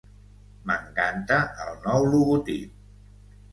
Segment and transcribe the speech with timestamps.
[0.71, 2.75] M'encanta el nou logotip!